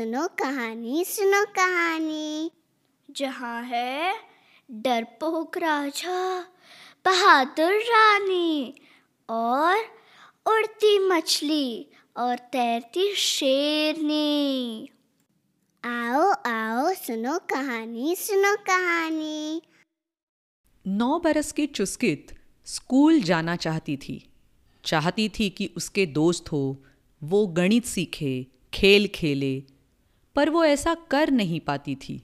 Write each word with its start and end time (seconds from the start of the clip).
सुनो 0.00 0.28
कहानी 0.28 1.04
सुनो 1.04 1.44
कहानी। 1.44 2.50
जहाँ 3.10 3.62
है 3.62 4.14
डरपोक 4.70 5.58
राजा, 5.58 6.40
बहादुर 7.04 7.72
रानी 7.72 8.74
और 9.30 9.76
उड़ती 10.46 10.98
मछली 10.98 11.86
और 12.16 12.38
तैरती 12.38 13.14
शेरनी। 13.14 14.88
आओ 15.84 16.30
आओ, 16.30 16.94
सुनो 16.94 17.38
कहानी 17.38 18.16
सुनो 18.16 18.56
कहानी। 18.56 19.62
नौ 20.86 21.18
बरस 21.18 21.52
की 21.52 21.66
चुस्कित 21.66 22.40
स्कूल 22.64 23.20
जाना 23.20 23.56
चाहती 23.56 23.96
थी। 23.96 24.32
चाहती 24.84 25.28
थी 25.28 25.50
कि 25.50 25.70
उसके 25.76 26.06
दोस्त 26.06 26.52
हो, 26.52 26.84
वो 27.22 27.46
गणित 27.46 27.84
सीखे, 27.84 28.46
खेल 28.74 29.08
खेले 29.14 29.79
पर 30.40 30.50
वो 30.50 30.64
ऐसा 30.64 30.94
कर 30.94 31.30
नहीं 31.30 31.60
पाती 31.60 31.94
थी। 31.94 32.22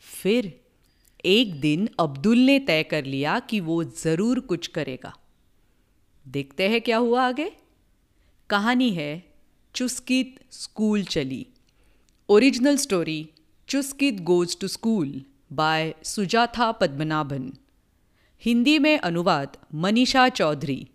फिर 0.00 0.60
एक 1.24 1.60
दिन 1.60 1.88
अब्दुल 2.00 2.38
ने 2.38 2.58
तय 2.58 2.82
कर 2.82 3.04
लिया 3.04 3.38
कि 3.38 3.60
वो 3.60 3.84
ज़रूर 3.84 4.40
कुछ 4.40 4.66
करेगा। 4.66 5.14
देखते 6.28 6.68
हैं 6.68 6.80
क्या 6.80 6.96
हुआ 6.96 7.22
आगे। 7.22 7.52
कहानी 8.50 8.90
है, 8.90 9.34
चुस्कित 9.74 10.40
स्कूल 10.50 11.04
चली। 11.04 11.46
Original 12.28 12.76
story, 12.76 13.28
Chuskit 13.68 14.20
goes 14.20 14.58
to 14.60 14.68
school, 14.68 15.22
by 15.52 15.94
Sujatha 16.04 16.72
Padmanabhan. 16.72 17.52
Hindi 18.42 18.78
में 18.78 18.98
अनुवाद, 18.98 19.56
मनीषा 19.74 20.28
चौधरी। 20.28 20.88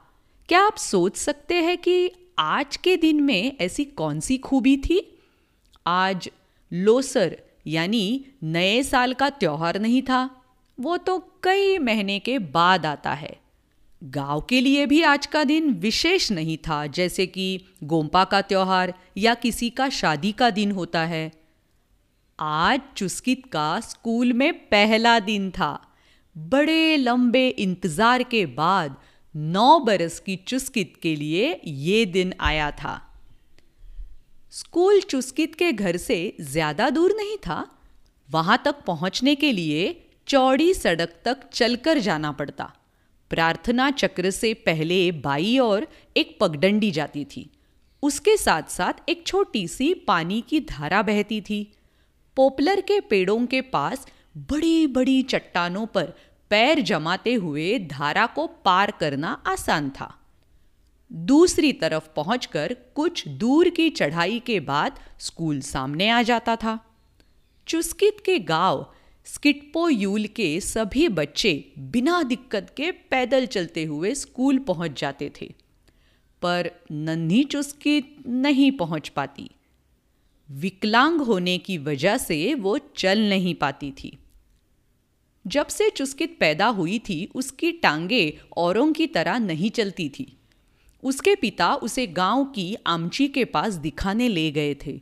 क्या 0.50 0.62
आप 0.62 0.78
सोच 0.78 1.18
सकते 1.18 1.56
हैं 1.56 1.78
कि 1.78 2.12
आज 2.40 2.78
के 2.78 2.97
दिन 2.97 3.24
में 3.24 3.58
ऐसी 3.62 3.86
कौन 3.86 4.19
सी 4.19 4.38
खूबी 4.38 4.78
थी? 4.78 5.19
आज 5.88 6.30
लोसर, 6.74 7.38
यानी 7.68 8.25
नए 8.44 8.84
साल 8.84 9.14
का 9.14 9.30
त्यौहार 9.30 9.80
नहीं 9.80 10.02
था। 10.02 10.44
वो 10.80 10.98
तो 10.98 11.40
कई 11.44 11.78
महीने 11.78 12.19
के 12.19 12.40
बाद 12.40 12.86
आता 12.86 13.13
है। 13.13 13.40
गाँव 14.03 14.42
के 14.42 14.62
लिए 14.62 14.86
भी 14.86 15.02
आज 15.02 15.25
का 15.25 15.44
दिन 15.44 15.69
विशेष 15.69 16.31
नहीं 16.31 16.58
था, 16.58 16.88
जैसे 16.88 17.25
कि 17.25 17.66
गोम्पा 17.84 18.24
का 18.24 18.42
त्यौहार 18.42 18.94
या 19.18 19.34
किसी 19.34 19.69
का 19.69 19.90
शादी 19.90 20.31
का 20.31 20.50
दिन 20.50 20.72
होता 20.72 21.06
है। 21.06 21.41
आज 22.41 22.81
चुस्कित 22.97 23.46
का 23.46 23.79
स्कूल 23.79 24.31
में 24.34 24.53
पहला 24.68 25.19
दिन 25.19 25.50
था। 25.52 25.72
बड़े 26.35 26.97
लंबे 26.97 27.47
इंतज़ार 27.47 28.22
के 28.24 28.46
बाद 28.46 28.96
नौ 29.35 29.79
बरस 29.79 30.19
की 30.19 30.35
चुस्कित 30.47 30.94
के 31.01 31.16
लिए 31.16 31.59
ये 31.66 32.06
दिन 32.06 32.34
आया 32.40 32.69
था। 32.72 32.94
स्कूल 34.53 35.01
चुस्कित 35.01 35.53
के 35.56 35.72
घर 35.72 35.97
से 35.97 36.18
ज़्यादा 36.41 36.90
दूर 36.90 37.13
नहीं 37.18 37.38
था। 37.38 37.66
वहाँ 38.30 38.62
तक 38.66 38.84
पहुँचने 38.88 39.35
के 39.35 39.51
लिए 39.51 39.84
चौड़ी 40.28 40.74
सड़क 40.74 41.13
तक 41.25 41.44
चलकर 41.53 42.00
जाना 42.00 42.31
पड़ता। 42.31 42.72
प्रार्थना 43.31 43.90
चक्र 43.91 44.30
से 44.30 44.53
पहले 44.53 45.12
बाई 45.19 45.57
और 45.57 45.88
एक 46.18 46.38
पगडंडी 46.41 46.90
जाती 46.91 47.25
थी। 47.25 47.50
उसके 48.03 48.35
साथ 48.38 48.69
साथ 48.69 49.09
एक 49.09 49.24
छोटी 49.28 49.68
सी 49.68 49.94
पानी 50.07 50.41
की 50.41 50.59
धारा 50.69 51.01
बहती 51.01 51.40
थी। 51.41 51.62
पोपलर 52.36 52.81
के 52.81 53.00
पेड़ों 53.00 53.46
के 53.46 53.62
पास 53.62 54.08
बड़ी 54.38 54.88
बड़ी 54.88 55.22
चट्टानों 55.22 55.86
पर 55.86 56.14
पैर 56.50 56.81
जमाते 56.81 57.34
हुए 57.34 57.80
धारा 57.80 58.25
को 58.25 58.47
पार 58.47 58.92
करना 58.92 59.44
आसान 59.47 59.90
था। 59.90 60.18
दूसरी 61.14 61.74
तरफ़ 61.74 62.09
पहुंचकर 62.16 62.75
कुछ 62.96 63.28
दूर 63.28 63.69
की 63.69 63.90
चढ़ाई 63.90 64.40
के 64.40 64.59
बाद 64.59 65.00
स्कूल 65.19 65.62
सामने 65.62 66.09
आ 66.09 66.22
जाता 66.22 66.56
था। 66.56 66.80
चुस्कित 67.68 68.18
के 68.25 68.40
गाँव, 68.40 68.94
स्किटपो 69.25 69.90
यूल 69.90 70.25
के 70.25 70.59
सभी 70.62 71.08
बच्चे 71.08 71.72
बिना 71.80 72.24
दिक्कत 72.24 72.74
के 72.78 72.92
पैदल 72.92 73.46
चलते 73.46 73.84
हुए 73.84 74.13
स्कूल 74.16 74.58
पहुँच 74.58 75.00
जाते 75.02 75.31
थे। 75.42 75.53
पर 76.42 76.72
नन्ही 76.92 77.44
चुस्कित 77.44 78.16
नहीं 78.28 78.72
पहुँच 78.72 79.09
पाती। 79.09 79.50
विकलांग 80.51 81.22
होने 81.22 81.57
की 81.57 81.78
वजह 81.78 82.17
से 82.17 82.53
वो 82.53 82.78
चल 82.78 83.19
नहीं 83.19 83.56
पाती 83.56 83.91
थी। 83.91 84.17
जब 85.47 85.67
से 85.67 85.89
चुस्कित 85.89 86.38
पैदा 86.39 86.67
हुई 86.67 87.00
थी, 87.00 87.29
उसकी 87.35 87.72
टांगे 87.72 88.39
औरों 88.57 88.94
की 88.94 89.07
तरह 89.07 89.39
नहीं 89.39 89.69
चलती 89.69 90.09
थी। 90.09 90.38
उसके 91.03 91.35
पिता 91.35 91.75
उसे 91.75 92.07
गाँव 92.07 92.45
की 92.45 92.75
आमची 92.88 93.28
के 93.28 93.45
पास 93.45 93.73
दिखाने 93.73 94.28
ले 94.28 94.51
गए 94.51 94.75
थे। 94.85 95.00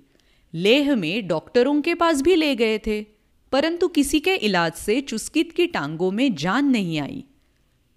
लेह 0.54 0.96
में 0.96 1.28
डॉक्टरों 1.28 1.82
के 1.82 1.94
पास 1.94 2.22
भी 2.22 2.36
ले 2.36 2.56
गए 2.56 2.78
थे, 2.78 3.02
परंतु 3.52 3.88
किसी 3.88 4.20
के 4.20 4.36
इलाज 4.36 4.74
से 4.74 5.02
चुस्कित 5.02 5.52
की 5.52 5.68
टांगों 5.68 6.12
में 6.12 6.36
जान 6.36 6.66
नहीं 6.66 7.00
आई। 7.00 7.24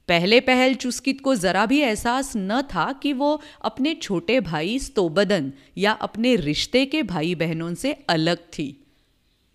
पहले 0.09 0.41
पहल 0.41 0.75
चुस्कित 0.75 1.21
को 1.21 1.35
जरा 1.35 1.67
भी 1.67 1.81
एहसास 1.81 2.33
न 2.37 2.63
था 2.63 2.93
कि 2.93 3.13
वो 3.13 3.41
अपने 3.63 3.95
छोटे 3.95 4.41
भाई 4.41 4.79
स्तोबदन 4.79 5.53
या 5.79 5.93
अपने 5.93 6.37
रिश्ते 6.37 6.87
के 6.87 7.03
भाई 7.03 7.35
बहनों 7.35 7.75
से 7.75 7.93
अलग 8.09 8.39
थी। 8.59 8.71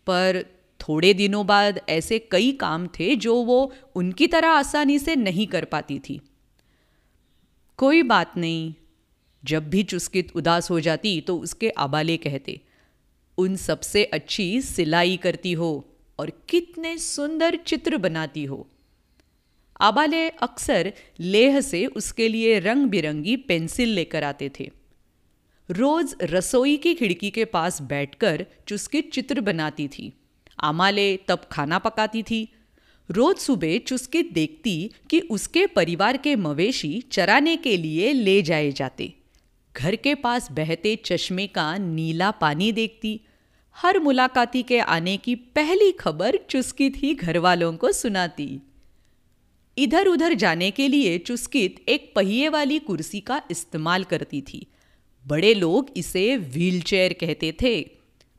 पर 0.07 0.43
थोड़े 0.79 1.13
दिनों 1.13 1.45
बाद 1.47 1.79
ऐसे 1.89 2.19
कई 2.19 2.51
काम 2.51 2.87
थे 2.87 3.15
जो 3.15 3.35
वो 3.35 3.73
उनकी 3.95 4.27
तरह 4.27 4.49
आसानी 4.49 4.99
से 4.99 5.15
नहीं 5.15 5.47
कर 5.47 5.65
पाती 5.65 5.99
थी। 5.99 6.19
कोई 7.79 8.03
बात 8.03 8.37
नहीं, 8.37 8.73
जब 9.43 9.69
भी 9.69 9.83
चुस्कित 9.83 10.31
उदास 10.35 10.69
हो 10.69 10.79
जाती 10.79 11.19
तो 11.21 11.37
उसके 11.37 11.69
आबाले 11.69 12.17
कहते, 12.17 12.59
उन 13.37 13.55
सबसे 13.55 14.03
अच्छी 14.03 14.61
सिलाई 14.61 15.17
करती 15.17 15.53
हो 15.53 15.85
और 16.19 16.31
कितने 16.49 16.97
सुंदर 16.97 17.55
चित्र 17.55 17.97
बनाती 17.97 18.45
हो। 18.45 18.67
आबाले 19.81 20.29
अक्सर 20.29 20.93
लेह 21.19 21.61
से 21.61 21.85
उसके 21.85 22.27
लिए 22.27 22.59
रंग 22.59 22.85
बिरंगी 22.85 23.35
पेंसिल 23.37 23.89
लेकर 23.89 24.23
आते 24.23 24.51
थे। 24.59 24.71
रोज 25.69 26.15
रसोई 26.21 26.77
की 26.77 26.93
खिड़की 26.93 27.29
के 27.29 27.45
पास 27.45 27.81
बैठकर 27.81 28.45
चुस्की 28.67 29.01
चित्र 29.01 29.41
बनाती 29.41 29.87
थी। 29.87 30.13
आमाले 30.59 31.17
तब 31.17 31.41
खाना 31.51 31.79
पकाती 31.79 32.23
थी। 32.23 32.53
रोज 33.11 33.37
सुबह 33.37 33.77
चुस्कित 33.77 34.33
देखती 34.33 34.91
कि 35.09 35.19
उसके 35.19 35.65
परिवार 35.67 36.17
के 36.17 36.35
मवेशी 36.35 37.03
चराने 37.11 37.55
के 37.57 37.77
लिए 37.77 38.13
ले 38.13 38.41
जाए 38.41 38.71
जाते। 38.71 39.13
घर 39.77 39.95
के 39.95 40.15
पास 40.15 40.51
बहते 40.51 40.95
चश्मे 40.95 41.47
का 41.47 41.77
नीला 41.77 42.31
पानी 42.31 42.71
देखती। 42.71 43.21
हर 43.75 43.99
मुलाकाती 43.99 44.63
के 44.63 44.79
आने 44.79 45.17
की 45.17 45.35
पहली 45.35 45.91
खबर 45.91 46.39
चुस्कित 46.49 46.93
ही 46.97 47.15
घर 47.15 47.37
वालों 47.37 47.77
को 47.77 47.91
सुनाती। 47.91 48.59
इधर 49.77 50.07
उधर 50.07 50.33
जाने 50.33 50.71
के 50.71 50.87
लिए 50.87 51.17
चुस्कित 51.17 51.89
एक 51.89 52.13
पहिए 52.15 52.49
वाली 52.49 52.79
कुर्सी 52.79 53.19
का 53.19 53.41
इस्तेमाल 53.51 54.03
करती 54.03 54.41
थी। 54.41 54.67
बड़े 55.27 55.53
लोग 55.53 55.89
इसे 55.97 56.37
व्हीलचेयर 56.37 57.13
कहते 57.13 57.55
थे। 57.61 57.89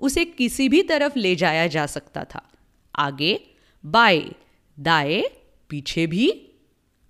उसे 0.00 0.24
किसी 0.24 0.68
भी 0.68 0.82
तरफ़ 0.82 1.18
ले 1.18 1.36
जाया 1.36 1.66
जा 1.66 1.86
सकता 1.86 2.24
था। 2.24 2.48
आगे, 2.96 3.40
बाएँ, 3.86 4.34
दाएँ, 4.80 5.22
पीछे 5.68 6.06
भी 6.06 6.48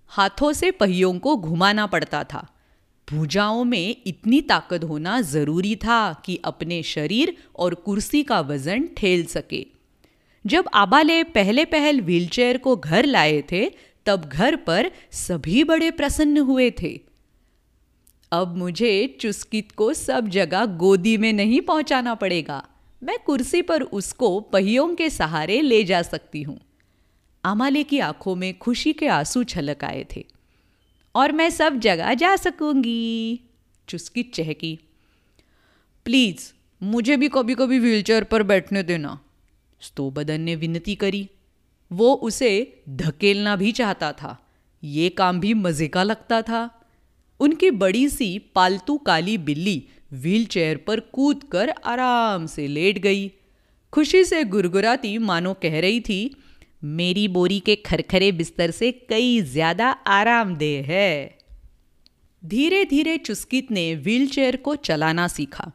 हाथों 0.07 0.53
से 0.53 0.71
पहियों 0.71 1.19
को 1.19 1.37
घुमाना 1.37 1.85
पड़ता 1.85 2.23
था। 2.23 2.47
भुजाओं 3.11 3.63
में 3.63 3.95
इतनी 4.07 4.41
ताकत 4.41 4.83
होना 4.83 5.21
ज़रूरी 5.21 5.75
था 5.75 6.23
कि 6.25 6.39
अपने 6.45 6.83
शरीर 6.83 7.37
और 7.55 7.73
कुर्सी 7.73 8.23
का 8.23 8.41
वज़न 8.41 8.89
ठेल 8.97 9.25
सके। 9.25 9.65
जब 10.45 10.65
आबाले 10.73 11.23
पहले 11.23 11.65
पहल 11.65 12.01
व्हीलचेयर 12.01 12.57
को 12.57 12.75
घर 12.75 13.05
लाए 13.05 13.43
थे 13.51 13.88
तब 14.05 14.25
घर 14.25 14.55
पर 14.55 14.91
सभी 15.11 15.63
बड़े 15.63 15.91
प्रसन्न 15.91 16.37
हुए 16.37 16.71
थे। 16.71 17.01
अब 18.31 18.57
मुझे 18.57 19.17
चुस्कित 19.21 19.71
को 19.71 19.93
सब 19.93 20.27
जगह 20.27 20.65
गोदी 20.65 21.17
में 21.17 21.33
नहीं 21.33 21.61
पहुंचाना 21.61 22.15
पड़ेगा। 22.15 22.67
मैं 23.03 23.19
कुर्सी 23.19 23.61
पर 23.61 23.81
उसको 23.81 24.39
पहियों 24.39 24.95
के 24.95 25.09
सहारे 25.09 25.61
ले 25.61 25.83
जा 25.83 26.01
सकती 26.01 26.41
हूँ। 26.41 26.59
आमाले 27.45 27.83
की 27.83 27.99
आँखों 27.99 28.35
में 28.35 28.57
खुशी 28.57 28.93
के 28.93 29.07
आँसू 29.07 29.43
छलक 29.43 29.83
आए 29.83 30.05
थे। 30.15 30.25
और 31.15 31.31
मैं 31.31 31.49
सब 31.49 31.79
जगह 31.79 32.13
जा 32.13 32.35
सकूँगी। 32.35 33.39
चुस्कित 33.89 34.33
चहकी। 34.33 34.79
प्लीज़, 36.05 36.53
मुझे 36.83 37.17
भी 37.17 37.29
कभी 37.29 37.55
कभी 37.55 37.79
व्हीलचेयर 37.79 38.23
पर 38.23 38.43
बैठने 38.43 38.83
देना। 38.83 39.19
स्तोबदन 39.81 40.41
ने 40.41 40.55
विनती 40.55 40.95
करी। 40.95 41.29
वो 41.91 42.13
उसे 42.13 42.51
धकेलना 42.89 43.55
भी 43.55 43.71
चाहता 43.71 44.11
था। 44.11 44.37
ये 44.83 45.09
काम 45.09 45.39
भी 45.39 45.53
मज़े 45.53 45.87
का 45.87 46.03
लगता 46.03 46.41
था। 46.41 46.69
उनकी 47.39 47.71
बड़ी 47.73 48.07
सी 48.09 48.37
पालतू 48.55 48.97
काली 48.97 49.37
बिल्ली 49.39 49.83
व्हीलचेयर 50.13 50.77
पर 50.77 50.99
कूद 51.13 51.43
कर 51.43 51.69
आराम 51.69 52.45
से 52.45 52.67
लेट 52.67 52.97
गई। 52.99 53.27
खुशी 53.93 54.23
से 54.23 54.43
गुरगुराती 54.43 55.17
मानो 55.17 55.53
कह 55.53 55.79
रही 55.79 55.99
थी, 55.99 56.35
मेरी 56.83 57.27
बोरी 57.27 57.59
के 57.59 57.75
खरखरे 57.75 58.31
बिस्तर 58.31 58.71
से 58.71 58.91
कई 59.09 59.41
ज़्यादा 59.41 59.89
आरामदेह 59.89 60.85
है। 60.85 61.37
धीरे 62.43 62.83
धीरे 62.85 63.17
चुस्कित 63.17 63.71
ने 63.71 63.93
व्हीलचेयर 63.95 64.55
को 64.55 64.75
चलाना 64.75 65.27
सीखा। 65.27 65.71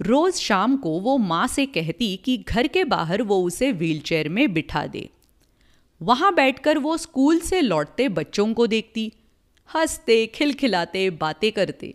रोज 0.00 0.34
शाम 0.34 0.76
को 0.76 0.98
वो 1.00 1.16
माँ 1.18 1.46
से 1.46 1.66
कहती 1.66 2.16
कि 2.16 2.36
घर 2.38 2.66
के 2.66 2.84
बाहर 2.84 3.22
वो 3.22 3.42
उसे 3.42 3.70
व्हीलचेयर 3.72 4.28
में 4.28 4.52
बिठा 4.52 4.86
दे। 4.86 5.08
वहाँ 6.00 6.34
बैठकर 6.34 6.78
वो 6.78 6.96
स्कूल 6.96 7.38
से 7.40 7.60
लौटते 7.60 8.08
बच्चों 8.08 8.52
को 8.54 8.66
देखती, 8.66 9.12
हँसते, 9.70 10.26
खिलखिलाते, 10.26 11.08
बातें 11.10 11.50
करते। 11.52 11.94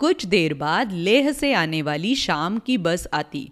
कुछ 0.00 0.24
देर 0.26 0.54
बाद 0.54 0.92
लेह 0.92 1.30
से 1.32 1.52
आने 1.52 1.82
वाली 1.82 2.14
शाम 2.14 2.58
की 2.58 2.78
बस 2.78 3.06
आती। 3.14 3.48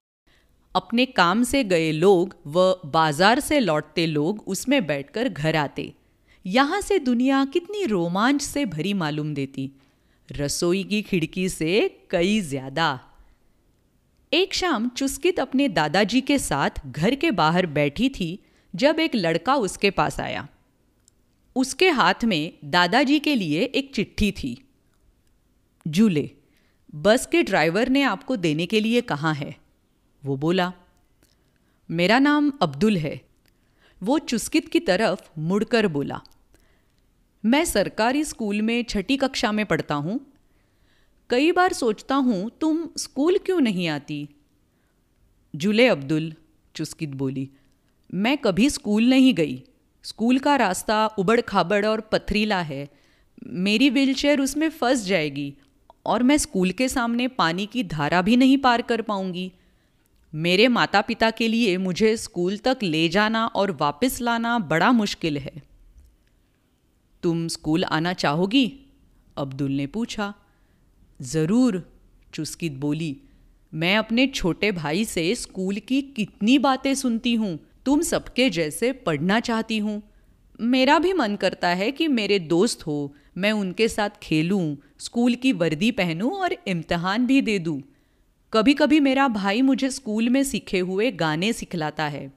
अपने 0.75 1.05
काम 1.07 1.43
से 1.43 1.63
गए 1.65 1.91
लोग 1.93 2.35
व 2.47 2.75
बाज़ार 2.87 3.41
से 3.41 3.61
लौटते 3.61 4.07
लोग 4.07 4.43
उसमें 4.47 4.87
बैठकर 4.87 5.29
घर 5.29 5.57
आते। 5.57 5.93
यहाँ 6.45 6.81
से 6.81 6.99
दुनिया 6.99 7.45
कितनी 7.45 7.85
रोमांच 7.85 8.43
से 8.43 8.65
भरी 8.67 8.93
मालूम 8.95 9.35
देती। 9.35 9.71
रसोई 10.29 10.83
की 10.85 11.01
खिड़की 11.03 11.49
से 11.49 11.89
कई 12.11 12.41
ज़्यादा। 12.41 12.99
एक 14.33 14.55
शाम 14.55 14.89
चुस्कित 14.89 15.41
अपने 15.41 15.69
दादाजी 15.69 16.21
के 16.21 16.39
साथ 16.39 16.87
घर 16.87 17.15
के 17.15 17.31
बाहर 17.31 17.67
बैठी 17.67 18.09
थी 18.09 18.39
जब 18.77 19.01
एक 19.01 19.15
लड़का 19.15 19.55
उसके 19.55 19.91
पास 19.91 20.21
आया। 20.21 20.49
उसके 21.57 21.89
हाथ 21.89 22.25
में 22.25 22.53
दादाजी 22.65 23.19
के 23.19 23.35
लिए 23.35 23.63
एक 23.63 23.95
चिट्ठी 23.95 24.33
थी। 24.33 24.69
जूले, 25.87 26.31
बस 26.95 27.27
के 27.27 27.43
ड्राइवर 27.43 27.89
ने 27.89 28.03
आपको 28.03 28.37
देने 28.37 28.67
के 28.67 28.81
लिए 28.81 29.01
कहा 29.01 29.33
है। 29.33 29.57
वो 30.25 30.37
बोला, 30.37 30.73
मेरा 31.91 32.19
नाम 32.19 32.53
अब्दुल 32.63 32.97
है। 32.97 33.21
वो 34.03 34.19
चुस्कित 34.19 34.69
की 34.69 34.81
तरफ़ 34.81 35.31
मुड़कर 35.39 35.87
बोला, 35.87 36.21
मैं 37.45 37.65
सरकारी 37.65 38.25
स्कूल 38.25 38.63
में 38.63 38.85
छठी 38.85 39.17
कक्षा 39.17 39.53
में 39.53 39.67
पढ़ता 39.67 39.95
हूँ। 39.95 40.33
कई 41.31 41.53
बार 41.53 41.73
सोचता 41.73 42.15
हूँ, 42.15 42.51
तुम 42.61 42.89
स्कूल 42.97 43.39
क्यों 43.39 43.61
नहीं 43.61 43.89
आती? 43.89 44.29
जुले 45.57 45.89
अब्दुल 45.89 46.35
चुस्कित 46.75 47.11
बोली 47.11 47.51
मैं 48.15 48.39
कभी 48.39 48.71
स्कूल 48.71 49.09
नहीं 49.09 49.35
गई। 49.35 49.63
स्कूल 50.03 50.39
का 50.39 50.57
रास्ता 50.57 51.07
उबड़ 51.07 51.41
खाबड़ 51.41 51.87
और 51.87 52.01
पथरीला 52.01 52.61
है। 52.61 52.89
मेरी 53.47 53.91
व्हीलचेयर 53.91 54.41
उसमें 54.41 54.69
फंस 54.69 55.05
जाएगी 55.05 55.55
और 56.07 56.23
मैं 56.23 56.39
स्कूल 56.39 56.71
के 56.71 56.89
सामने 56.89 57.29
पानी 57.29 57.67
की 57.67 57.85
धारा 57.85 58.23
भी 58.23 58.37
नहीं 58.37 58.59
पार 58.59 58.83
कर 58.83 59.03
पाऊँगी। 59.03 59.53
मेरे 60.35 60.69
माता 60.69 61.01
पिता 61.01 61.31
के 61.31 61.49
लिए 61.49 61.77
मुझे 61.77 62.17
स्कूल 62.17 62.57
तक 62.57 62.79
ले 62.83 63.09
जाना 63.09 63.47
और 63.47 63.71
वापस 63.71 64.21
लाना 64.21 64.59
बड़ा 64.59 64.93
मुश्किल 64.93 65.39
है। 65.39 65.63
तुम 67.23 67.49
स्कूल 67.49 67.85
आना 67.85 68.13
चाहोगी? 68.13 68.81
अब्दुल 69.37 69.73
ने 69.73 69.87
पूछा। 69.87 70.35
ज़रूर, 71.23 71.93
चुस्कित 72.35 72.73
बोली। 72.73 73.17
मैं 73.75 73.97
अपने 73.97 74.27
छोटे 74.27 74.73
भाई 74.73 75.05
से 75.05 75.35
स्कूल 75.35 75.77
की 75.77 76.03
कितनी 76.03 76.59
बातें 76.59 76.95
सुनती 76.95 77.35
हूँ? 77.35 77.59
तुम 77.87 78.01
सबके 78.03 78.51
जैसे 78.51 78.93
पढ़ना 78.93 79.41
चाहती 79.41 79.79
हूँ। 79.79 80.03
मेरा 80.61 80.99
भी 80.99 81.13
मन 81.13 81.35
करता 81.37 81.69
है 81.69 81.91
कि 81.91 82.09
मेरे 82.09 82.39
दोस्त 82.39 82.87
हो 82.87 83.15
मैं 83.39 83.53
उनके 83.53 83.89
साथ 83.89 84.11
खेलूं, 84.23 84.77
स्कूल 84.99 85.35
की 85.35 85.53
वर्दी 85.53 85.91
पहनूं 85.91 86.31
और 86.33 86.57
इम्तहान 86.67 87.27
भी 87.27 87.41
दे 87.43 87.59
दूँ। 87.59 87.83
कभी 88.53 88.75
कभी 88.75 89.01
मेरा 89.01 89.29
भाई 89.29 89.63
मुझे 89.63 89.91
स्कूल 89.91 90.29
में 90.29 90.43
सीखे 90.45 90.79
हुए 90.79 91.11
गाने 91.11 91.53
सिखलाता 91.53 92.05
है। 92.05 92.31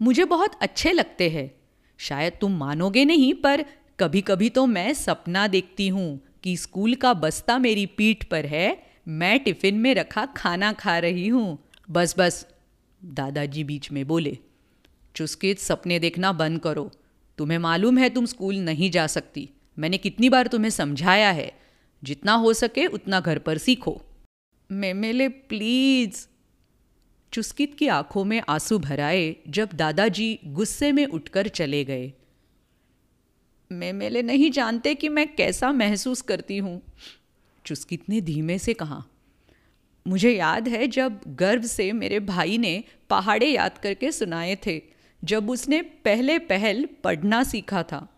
मुझे 0.00 0.24
बहुत 0.24 0.58
अच्छे 0.60 0.92
लगते 0.92 1.28
हैं। 1.30 1.50
शायद 1.98 2.32
तुम 2.40 2.56
मानोगे 2.56 3.04
नहीं 3.04 3.34
पर 3.34 3.64
कभी 4.00 4.20
कभी 4.20 4.48
तो 4.50 4.66
मैं 4.66 4.92
सपना 4.94 5.46
देखती 5.46 5.88
हूँ 5.88 6.20
कि 6.42 6.56
स्कूल 6.56 6.94
का 6.94 7.12
बस्ता 7.14 7.58
मेरी 7.58 7.86
पीठ 7.86 8.24
पर 8.24 8.46
है 8.46 8.66
मैं 9.08 9.38
टिफ़िन 9.40 9.74
में 9.74 9.94
रखा 9.94 10.26
खाना 10.26 10.72
खा 10.72 10.98
रही 10.98 11.28
हूँ। 11.28 11.58
बस 11.90 12.14
बस 12.18 12.46
दादाजी 13.00 13.64
बीच 13.64 13.92
में 13.92 14.06
बोले। 14.06 14.38
चुस्कित 15.16 15.58
सपने 15.58 15.98
देखना 15.98 16.32
बंद 16.32 16.60
करो। 16.60 16.92
तुम्हें 17.38 17.58
मालूम 17.58 17.98
है 17.98 18.10
तुम 18.10 18.26
स्कूल 18.26 18.56
नहीं 18.56 18.90
जा 18.90 19.06
सकती। 19.06 19.50
मैंने 19.78 19.98
कितनी 19.98 20.28
बार 20.28 20.46
तुम्हें 20.46 20.70
समझाया 20.70 21.30
है। 21.30 21.52
जितना 22.04 22.32
हो 22.32 22.52
सके 22.52 22.86
उतना 22.86 23.20
घर 23.20 23.38
पर 23.38 23.58
सीखो। 23.58 24.02
मैं, 24.72 24.94
मेले, 24.94 25.28
प्लीज़। 25.28 26.26
चुस्कित 27.32 27.74
की 27.74 27.88
आँखों 27.88 28.24
में 28.24 28.42
आँसू 28.48 28.78
भराए 28.78 29.36
जब 29.48 29.68
दादाजी 29.74 30.38
गुस्से 30.44 30.92
में 30.92 31.06
उठकर 31.06 31.48
चले 31.48 31.84
गए। 31.84 32.12
मैं, 33.72 33.92
मेले 33.92 34.22
नहीं 34.22 34.50
जानते 34.50 34.94
कि 34.94 35.08
मैं 35.08 35.34
कैसा 35.34 35.72
महसूस 35.72 36.22
करती 36.22 36.58
हूँ। 36.58 36.82
चुस्कित 37.66 38.08
ने 38.08 38.20
धीमे 38.20 38.58
से 38.58 38.74
कहा, 38.74 39.04
मुझे 40.08 40.30
याद 40.30 40.68
है 40.68 40.88
जब 40.88 41.20
गर्व 41.26 41.62
से 41.62 41.92
मेरे 41.92 42.20
भाई 42.20 42.58
ने 42.58 42.84
पहाड़े 43.10 43.46
याद 43.46 43.78
करके 43.78 44.12
सुनाए 44.12 44.56
थे। 44.56 44.95
जब 45.24 45.50
उसने 45.50 45.82
पहले 45.82 46.38
पहल 46.38 46.88
पढ़ना 47.04 47.42
सीखा 47.42 47.82
था। 47.82 48.12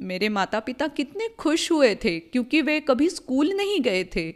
मेरे 0.00 0.28
माता 0.28 0.60
पिता 0.60 0.86
कितने 0.86 1.28
खुश 1.28 1.72
हुए 1.72 1.94
थे, 1.94 2.20
क्योंकि 2.20 2.62
वे 2.62 2.80
कभी 2.80 3.08
स्कूल 3.08 3.48
नहीं 3.48 3.80
गए 3.80 4.04
थे। 4.04 4.34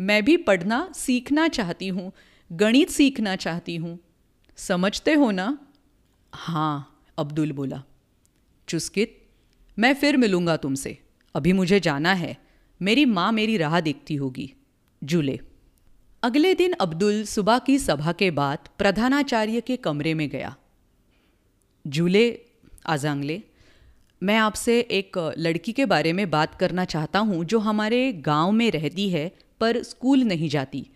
मैं 0.00 0.24
भी 0.24 0.36
पढ़ना 0.36 0.92
सीखना 0.94 1.48
चाहती 1.48 1.88
हूँ, 1.88 2.12
गणित 2.52 2.90
सीखना 2.90 3.36
चाहती 3.36 3.76
हूँ। 3.76 3.98
समझते 4.56 5.14
हो 5.14 5.30
ना? 5.30 5.58
हाँ 6.32 7.04
अब्दुल 7.18 7.52
बोला। 7.52 7.82
चुस्कित, 8.68 9.28
मैं 9.78 9.94
फिर 9.94 10.16
मिलूँगा 10.16 10.56
तुमसे। 10.56 10.98
अभी 11.34 11.52
मुझे 11.52 11.80
जाना 11.80 12.12
है। 12.12 12.36
मेरी 12.82 13.04
माँ 13.04 13.32
मेरी 13.32 13.56
राह 13.56 13.80
देखती 13.80 14.14
होगी। 14.14 14.54
जूले। 15.04 15.40
अगले 16.22 16.54
दिन 16.54 16.72
अब्दुल 16.72 17.24
सुबह 17.24 17.58
की 17.58 17.78
सभा 17.78 18.12
के 18.12 18.30
बाद 18.30 18.58
प्रधानाचार्य 18.78 19.60
के 19.60 19.76
कमरे 19.76 20.14
में 20.14 20.28
गया। 20.28 20.56
जूले 21.86 22.38
आजांगले, 22.86 23.42
मैं 24.22 24.36
आपसे 24.36 24.80
एक 24.80 25.34
लड़की 25.38 25.72
के 25.72 25.86
बारे 25.86 26.12
में 26.12 26.30
बात 26.30 26.54
करना 26.54 26.84
चाहता 26.84 27.18
हूँ 27.18 27.44
जो 27.44 27.58
हमारे 27.58 28.12
गाँव 28.12 28.52
में 28.52 28.70
रहती 28.70 29.08
है, 29.10 29.32
पर 29.60 29.82
स्कूल 29.82 30.22
नहीं 30.22 30.48
जाती। 30.48 30.86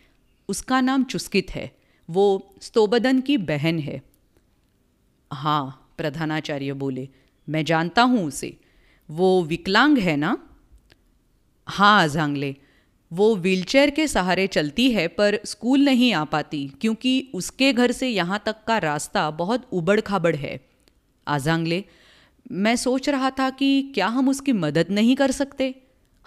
उसका 0.49 0.81
नाम 0.81 1.05
चुस्कित 1.05 1.50
है। 1.50 1.71
वो 2.09 2.55
स्तोबदन 2.62 3.21
की 3.21 3.37
बहन 3.37 3.79
है। 3.79 4.03
हाँ 5.33 5.95
प्रधानाचार्य 5.99 6.73
बोले, 6.73 7.09
मैं 7.49 7.64
जानता 7.64 8.03
हूँ 8.03 8.26
उसे। 8.26 8.57
वो 9.11 9.43
विकलांग 9.43 9.99
है 9.99 10.17
ना? 10.17 10.37
हाँ 11.67 12.03
आजांगले। 12.03 12.57
वो 13.12 13.37
व्हीलचेयर 13.37 13.91
के 13.91 14.07
सहारे 14.09 14.47
चलती 14.47 14.91
है, 14.91 15.09
पर 15.09 15.38
स्कूल 15.45 15.81
नहीं 15.81 16.12
आ 16.12 16.25
पाती, 16.25 16.69
क्योंकि 16.81 17.31
उसके 17.35 17.73
घर 17.73 17.93
से 17.93 18.09
यहाँ 18.09 18.43
तक 18.47 18.57
का 18.67 18.79
रास्ता 18.79 19.31
बहुत 19.31 19.69
उबड़ 19.73 20.00
खाबड़ 20.00 20.37
है। 20.37 20.74
आजांगले 21.28 21.85
मैं 22.52 22.76
सोच 22.76 23.09
रहा 23.09 23.31
था 23.31 23.50
कि 23.50 23.93
क्या 23.95 24.07
हम 24.07 24.28
उसकी 24.28 24.52
मदद 24.52 24.87
नहीं 24.90 25.16
कर 25.16 25.31
सकते? 25.31 25.75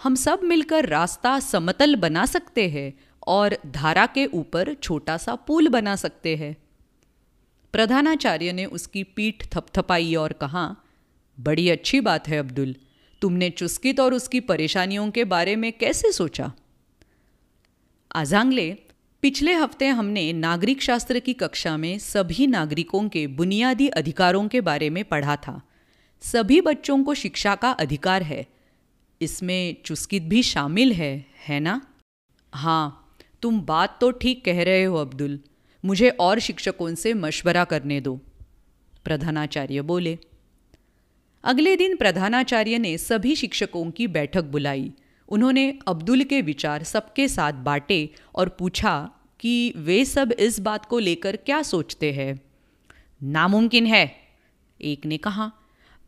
हम 0.02 0.14
सब 0.14 0.40
मिलकर 0.42 0.86
रास्ता 0.86 1.40
समतल 1.40 1.96
बना 1.96 2.26
सकते 2.26 2.68
हैं 2.68 2.98
और 3.26 3.58
धारा 3.66 4.06
के 4.06 4.26
ऊपर 4.26 4.74
छोटा 4.74 5.16
सा 5.16 5.34
पुल 5.34 5.68
बना 5.68 5.96
सकते 5.96 6.36
हैं। 6.36 6.56
प्रधानाचार्य 7.72 8.52
ने 8.52 8.64
उसकी 8.64 9.02
पीठ 9.02 9.46
थपथपाई 9.52 10.14
और 10.14 10.32
कहा, 10.32 10.76
बड़ी 11.40 11.70
अच्छी 11.70 12.00
बात 12.00 12.28
है 12.28 12.38
अब्दुल। 12.38 12.74
तुमने 13.22 13.50
चुस्कित 13.50 14.00
और 14.00 14.14
उसकी 14.14 14.40
परेशानियों 14.40 15.10
के 15.10 15.24
बारे 15.24 15.56
में 15.56 15.72
कैसे 15.72 16.12
सोचा? 16.12 16.52
आजांगले 18.14 18.76
पिछले 19.22 19.52
हफ़्ते 19.52 19.86
हमने 19.86 20.32
नागरिक 20.32 20.82
शास्त्र 20.82 21.18
की 21.18 21.32
कक्षा 21.32 21.76
में 21.76 21.98
सभी 21.98 22.46
नागरिकों 22.46 23.08
के 23.08 23.26
बुनियादी 23.26 23.88
अधिकारों 23.88 24.48
के 24.48 24.60
बारे 24.60 24.90
में 24.90 25.04
पढ़ा 25.04 25.36
था। 25.36 25.60
सभी 26.22 26.60
बच्चों 26.60 27.04
को 27.04 27.14
शिक्षा 27.14 27.54
का 27.54 27.70
अधिकार 27.70 28.22
है। 28.22 28.46
इसमें 29.20 29.76
चुस्कित 29.84 30.22
भी 30.22 30.42
शामिल 30.42 30.92
है 30.92 31.26
है 31.48 31.60
ना? 31.60 31.80
हाँ 32.52 33.16
तुम 33.42 33.60
बात 33.60 33.98
तो 34.00 34.10
ठीक 34.10 34.44
कह 34.44 34.62
रहे 34.62 34.84
हो 34.84 34.96
अब्दुल। 34.96 35.38
मुझे 35.84 36.10
और 36.10 36.38
शिक्षकों 36.38 36.94
से 36.94 37.14
मशवरा 37.14 37.64
करने 37.64 38.00
दो। 38.00 38.16
प्रधानाचार्य 39.04 39.82
बोले। 39.82 40.18
अगले 41.44 41.76
दिन 41.76 41.96
प्रधानाचार्य 41.96 42.78
ने 42.78 42.98
सभी 42.98 43.36
शिक्षकों 43.36 43.90
की 43.90 44.06
बैठक 44.06 44.44
बुलाई। 44.44 44.92
उन्होंने 45.28 45.78
अब्दुल 45.88 46.24
के 46.24 46.42
विचार 46.42 46.82
सबके 46.82 47.28
साथ 47.28 47.52
बांटे 47.52 48.10
और 48.34 48.48
पूछा 48.48 49.10
कि 49.40 49.72
वे 49.76 50.04
सब 50.04 50.32
इस 50.32 50.60
बात 50.60 50.86
को 50.86 50.98
लेकर 50.98 51.36
क्या 51.36 51.62
सोचते 51.62 52.12
हैं। 52.12 52.40
नामुमकिन 53.22 53.86
है, 53.86 54.16
एक 54.80 55.06
ने 55.06 55.16
कहा। 55.16 55.52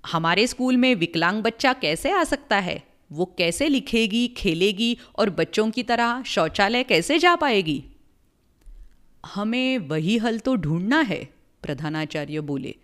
हमारे 0.07 0.47
स्कूल 0.47 0.77
में 0.77 0.95
विकलांग 0.95 1.43
बच्चा 1.43 1.73
कैसे 1.73 2.11
आ 2.11 2.25
सकता 2.25 2.59
है? 2.59 2.83
वो 3.13 3.35
कैसे 3.39 3.69
लिखेगी, 3.69 4.29
खेलेगी 4.29 4.99
और 5.19 5.31
बच्चों 5.31 5.71
की 5.71 5.83
तरह 5.83 6.23
शौचालय 6.23 6.83
कैसे 6.83 7.19
जा 7.19 7.37
पाएगी? 7.37 7.85
हमें 9.27 9.79
वही 9.79 10.17
हल 10.17 10.39
तो 10.39 10.57
ढूंढना 10.57 11.01
है, 11.01 11.29
प्रधानाचार्य 11.63 12.41
बोले। 12.41 12.75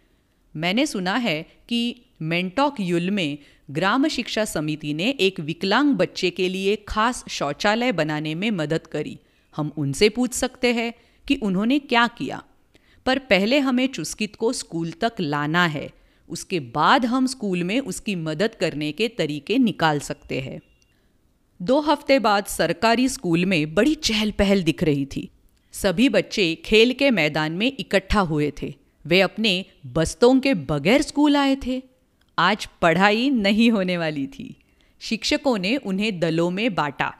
मैंने 0.56 0.86
सुना 0.86 1.16
है 1.16 1.46
कि 1.68 2.02
मेंटॉक 2.22 2.74
युल 2.80 3.10
में 3.10 3.38
ग्राम 3.70 4.08
शिक्षा 4.08 4.44
समिति 4.44 4.94
ने 4.94 5.10
एक 5.10 5.40
विकलांग 5.40 5.94
बच्चे 5.94 6.30
के 6.30 6.48
लिए 6.48 6.76
खास 6.76 7.24
शौचालय 7.28 7.92
बनाने 7.92 8.34
में 8.34 8.50
मदद 8.50 8.86
करी। 8.86 9.18
हम 9.56 9.72
उनसे 9.76 10.08
पूछ 10.08 10.32
सकते 10.32 10.72
हैं 10.72 10.94
कि 11.28 11.34
उन्होंने 11.34 11.78
क्या 11.78 12.06
किया। 12.06 12.42
पर 13.06 13.18
पहले 13.18 13.58
हमें 13.58 13.88
चुस्कित 13.88 14.36
को 14.36 14.52
स्कूल 14.52 14.90
तक 14.90 15.12
लाना 15.20 15.66
है। 15.66 15.90
उसके 16.28 16.60
बाद 16.60 17.06
हम 17.06 17.26
स्कूल 17.26 17.62
में 17.62 17.80
उसकी 17.80 18.14
मदद 18.14 18.54
करने 18.54 18.92
के 18.92 19.08
तरीके 19.08 19.58
निकाल 19.58 20.00
सकते 20.00 20.40
हैं। 20.40 20.60
दो 21.62 21.80
हफ़्ते 21.80 22.18
बाद 22.18 22.44
सरकारी 22.44 23.08
स्कूल 23.08 23.44
में 23.44 23.74
बड़ी 23.74 23.94
चहल 23.94 24.30
पहल 24.30 24.62
दिख 24.62 24.82
रही 24.82 25.06
थी। 25.06 25.30
सभी 25.72 26.08
बच्चे 26.08 26.54
खेल 26.54 26.92
के 26.92 27.10
मैदान 27.10 27.52
में 27.52 27.72
इकट्ठा 27.80 28.20
हुए 28.20 28.52
थे। 28.62 28.74
वे 29.06 29.20
अपने 29.20 29.64
बस्तों 29.86 30.40
के 30.40 30.54
बगैर 30.54 31.02
स्कूल 31.02 31.36
आए 31.36 31.56
थे। 31.66 31.82
आज 32.38 32.68
पढ़ाई 32.82 33.30
नहीं 33.30 33.70
होने 33.70 33.98
वाली 33.98 34.26
थी। 34.26 34.56
शिक्षकों 35.00 35.58
ने 35.58 35.76
उन्हें 35.76 36.20
दलों 36.20 36.50
में 36.50 36.74
बांटा। 36.74 37.14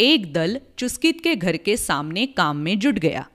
एक 0.00 0.32
दल 0.32 0.60
चुस्कित 0.78 1.20
के 1.20 1.36
घर 1.36 1.56
के 1.56 1.76
सामने 1.76 2.26
काम 2.26 2.56
में 2.56 2.78
जुट 2.78 2.94
गया। 2.94 3.26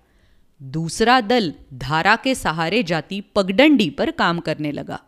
दूसरा 0.62 1.22
दल 1.22 1.54
धारा 1.74 2.16
के 2.16 2.36
सहारे 2.36 2.84
जाती 2.84 3.22
पगडंडी 3.22 3.90
पर 3.90 4.12
काम 4.12 4.40
करने 4.40 4.72
लगा। 4.72 5.00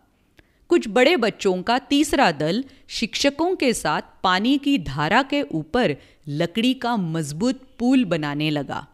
कुछ 0.69 0.87
बड़े 0.87 1.17
बच्चों 1.17 1.63
का 1.63 1.79
तीसरा 1.79 2.31
दल 2.31 2.63
शिक्षकों 2.87 3.55
के 3.55 3.73
साथ 3.73 4.01
पानी 4.23 4.57
की 4.57 4.77
धारा 4.77 5.23
के 5.23 5.41
ऊपर 5.41 5.95
लकड़ी 6.27 6.73
का 6.73 6.97
मज़बूत 6.97 7.61
पुल 7.79 8.05
बनाने 8.05 8.49
लगा। 8.49 8.87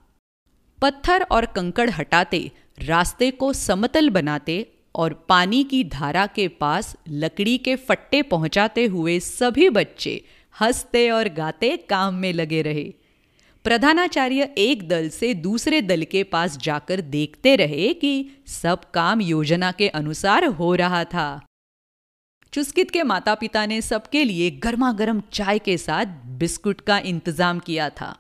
पत्थर 0.81 1.22
और 1.22 1.46
कंकड़ 1.46 1.89
हटाते, 1.89 2.51
रास्ते 2.79 3.31
को 3.31 3.53
समतल 3.53 4.10
बनाते 4.10 4.74
और 4.98 5.13
पानी 5.30 5.63
की 5.63 5.84
धारा 5.84 6.25
के 6.27 6.48
पास 6.48 6.96
लकड़ी 7.10 7.58
के 7.58 7.75
फट्टे 7.75 8.22
पहुंचाते 8.22 8.86
हुए 8.86 9.20
सभी 9.20 9.70
बच्चे 9.70 10.22
हँसते 10.62 11.10
और 11.10 11.30
गाते 11.30 11.75
काम 11.89 12.16
में 12.16 12.34
लगे 12.34 12.62
रहे। 12.62 12.94
प्रधानाचार्य 13.63 14.54
एक 14.58 14.88
दल 14.88 15.10
से 15.10 15.34
दूसरे 15.34 15.82
दल 15.82 16.04
के 16.04 16.24
पास 16.24 16.58
जाकर 16.58 17.01
देखते 17.01 17.56
रहे 17.56 17.94
कि 17.94 18.30
सब 18.48 18.92
काम 18.92 19.22
योजना 19.22 19.72
के 19.72 19.88
अनुसार 19.88 20.46
हो 20.46 20.75
रहा 20.75 21.04
था। 21.04 21.46
चुस्कित 22.54 22.92
के 22.92 23.04
माता 23.04 23.36
पिता 23.36 23.66
ने 23.66 23.82
सबके 23.82 24.24
लिए 24.24 24.50
गर्मा 24.51 24.92
गर्म 24.92 25.22
चाय 25.34 25.60
के 25.60 25.77
साथ 25.77 26.06
बिस्कुट 26.38 26.82
का 26.82 26.98
इंतज़ाम 27.00 27.60
किया 27.60 27.89
था। 27.89 28.16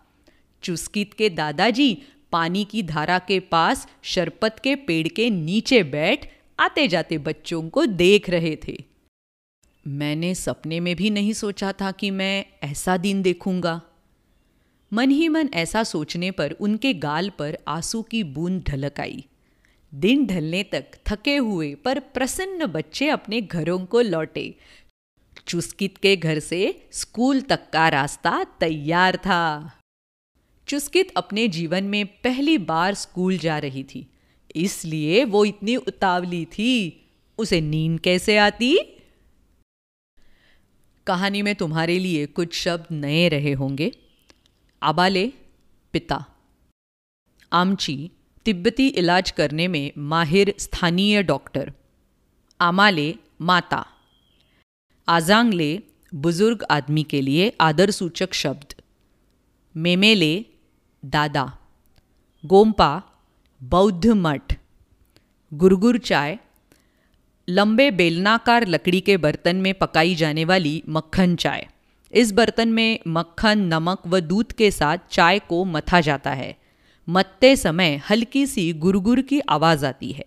चुस्कित 0.63 1.13
के 1.13 1.29
दादाजी 1.29 1.97
पानी 2.31 2.63
की 2.65 2.83
धारा 2.83 3.19
के 3.19 3.39
पास 3.39 3.87
शरपत 4.03 4.55
के 4.63 4.75
पेड़ 4.75 5.07
के 5.07 5.29
नीचे 5.29 5.83
बैठ 5.83 6.27
आते 6.59 6.87
जाते 6.87 7.17
बच्चों 7.17 7.69
को 7.69 7.85
देख 7.85 8.29
रहे 8.29 8.57
थे। 8.67 8.83
मैंने 9.87 10.35
सपने 10.35 10.79
में 10.79 10.95
भी 10.95 11.09
नहीं 11.09 11.33
सोचा 11.33 11.71
था 11.71 11.91
कि 11.91 12.11
मैं 12.11 12.45
ऐसा 12.63 12.97
दिन 12.97 13.21
देखूँगा। 13.21 13.81
मन 14.93 15.11
ही 15.11 15.27
मन 15.27 15.49
ऐसा 15.53 15.83
सोचने 15.83 16.31
पर 16.31 16.51
उनके 16.51 16.93
गाल 16.93 17.29
पर 17.29 17.57
आँसू 17.67 18.01
की 18.01 18.23
बूंद 18.23 18.63
ढलक 18.67 18.99
आई। 18.99 19.25
दिन 19.93 20.25
ढलने 20.25 20.63
तक 20.63 20.85
थके 21.07 21.37
हुए 21.37 21.75
पर 21.75 21.99
प्रसन्न 21.99 22.65
बच्चे 22.65 23.09
अपने 23.09 23.41
घरों 23.41 23.85
को 23.85 24.01
लौटे। 24.01 24.55
चुस्कित 25.47 25.97
के 25.97 26.17
घर 26.17 26.39
से 26.39 26.87
स्कूल 26.91 27.41
तक 27.41 27.69
का 27.73 27.89
रास्ता 27.89 28.43
तैयार 28.43 29.17
था। 29.17 29.71
चुस्कित 30.67 31.13
अपने 31.17 31.47
जीवन 31.47 31.83
में 31.83 32.05
पहली 32.05 32.57
बार 32.57 32.93
स्कूल 32.93 33.37
जा 33.37 33.57
रही 33.57 33.83
थी। 33.83 34.07
इसलिए 34.57 35.23
वो 35.23 35.45
इतनी 35.45 35.75
उतावली 35.75 36.45
थी। 36.45 37.05
उसे 37.37 37.61
नींद 37.61 37.99
कैसे 37.99 38.37
आती? 38.37 38.77
कहानी 41.07 41.41
में 41.41 41.55
तुम्हारे 41.55 41.99
लिए 41.99 42.25
कुछ 42.25 42.53
शब्द 42.53 42.85
नए 42.91 43.29
रहे 43.29 43.53
होंगे। 43.53 43.91
आबाले, 44.83 45.27
पिता। 45.93 46.25
आमची, 47.53 48.11
तिब्बती 48.45 48.87
इलाज 48.87 49.31
करने 49.31 49.67
में 49.67 49.91
माहिर 49.97 50.55
स्थानीय 50.59 51.23
डॉक्टर। 51.23 51.73
आमाले, 52.61 53.15
माता। 53.41 53.85
आजांगले, 55.07 55.79
बुज़ुर्ग 56.15 56.63
आदमी 56.63 57.03
के 57.03 57.21
लिए 57.21 57.53
आदर 57.61 57.91
सूचक 57.91 58.33
शब्द। 58.33 58.73
मेमेले, 59.77 60.45
दादा। 61.05 61.59
गोम्पा 62.45 63.06
बौद्ध 63.63 64.07
मठ, 64.07 64.55
गुरगुर 65.53 65.97
चाय, 65.97 66.37
लंबे 67.49 67.91
बेलनाकार 67.91 68.67
लकड़ी 68.67 69.01
के 69.01 69.17
बर्तन 69.17 69.55
में 69.55 69.73
पकाई 69.73 70.15
जाने 70.15 70.45
वाली 70.45 70.83
मक्खन 70.89 71.35
चाय। 71.35 71.67
इस 72.11 72.31
बर्तन 72.31 72.67
में 72.67 72.99
मक्खन, 73.07 73.59
नमक 73.59 74.01
व 74.07 74.19
दूध 74.19 74.51
के 74.51 74.71
साथ 74.71 74.97
चाय 75.11 75.39
को 75.39 75.65
मथा 75.65 76.01
जाता 76.01 76.31
है। 76.31 76.57
मत्ते 77.09 77.55
समय 77.55 78.01
हल्की 78.09 78.47
सी 78.47 78.73
गुरगुर 78.73 79.21
की 79.21 79.39
आवाज़ 79.39 79.85
आती 79.85 80.11
है। 80.11 80.25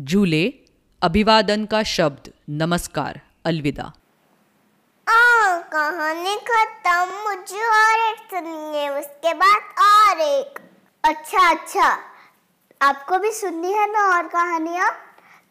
झूले, 0.00 0.54
अभिवादन 1.02 1.64
का 1.64 1.82
शब्द, 1.82 2.32
नमस्कार, 2.50 3.20
अलविदा। 3.44 3.92
कहानी 5.72 6.36
खत्म। 6.36 7.28
मुझे 7.28 7.66
और 7.66 8.10
एक 8.10 8.18
सुननी 8.18 8.78
है 8.78 8.98
उसके 8.98 9.34
बाद 9.34 9.62
और 9.78 10.20
एक। 10.20 10.58
अच्छा 11.04 11.50
अच्छा। 11.50 12.09
आपको 12.82 13.18
भी 13.18 13.32
सुननी 13.32 13.72
है 13.72 13.92
ना 13.92 14.16
और 14.16 14.26
कहानियाँ? 14.26 14.90